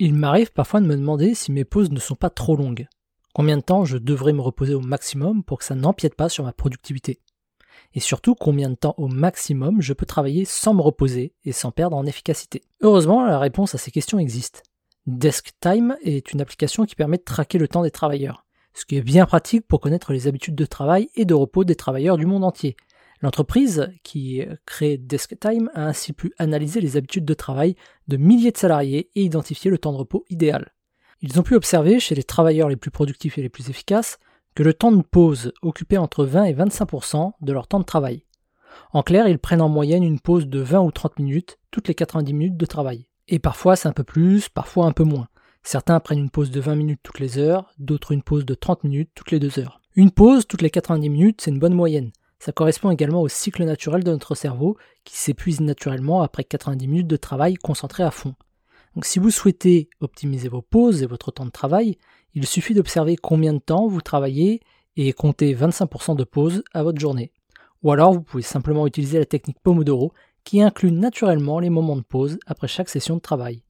[0.00, 2.88] Il m'arrive parfois de me demander si mes pauses ne sont pas trop longues.
[3.32, 6.42] Combien de temps je devrais me reposer au maximum pour que ça n'empiète pas sur
[6.42, 7.20] ma productivité?
[7.94, 11.70] Et surtout, combien de temps au maximum je peux travailler sans me reposer et sans
[11.70, 12.62] perdre en efficacité?
[12.80, 14.64] Heureusement, la réponse à ces questions existe.
[15.06, 19.02] DeskTime est une application qui permet de traquer le temps des travailleurs, ce qui est
[19.02, 22.42] bien pratique pour connaître les habitudes de travail et de repos des travailleurs du monde
[22.42, 22.76] entier.
[23.24, 27.74] L'entreprise qui crée DeskTime a ainsi pu analyser les habitudes de travail
[28.06, 30.74] de milliers de salariés et identifier le temps de repos idéal.
[31.22, 34.18] Ils ont pu observer chez les travailleurs les plus productifs et les plus efficaces
[34.54, 38.26] que le temps de pause occupait entre 20 et 25% de leur temps de travail.
[38.92, 41.94] En clair, ils prennent en moyenne une pause de 20 ou 30 minutes toutes les
[41.94, 43.06] 90 minutes de travail.
[43.28, 45.28] Et parfois c'est un peu plus, parfois un peu moins.
[45.62, 48.84] Certains prennent une pause de 20 minutes toutes les heures, d'autres une pause de 30
[48.84, 49.80] minutes toutes les 2 heures.
[49.96, 52.12] Une pause toutes les 90 minutes, c'est une bonne moyenne.
[52.44, 57.06] Ça correspond également au cycle naturel de notre cerveau qui s'épuise naturellement après 90 minutes
[57.06, 58.34] de travail concentré à fond.
[58.94, 61.96] Donc si vous souhaitez optimiser vos pauses et votre temps de travail,
[62.34, 64.60] il suffit d'observer combien de temps vous travaillez
[64.98, 67.32] et compter 25% de pause à votre journée.
[67.82, 70.12] Ou alors vous pouvez simplement utiliser la technique Pomodoro
[70.44, 73.64] qui inclut naturellement les moments de pause après chaque session de travail.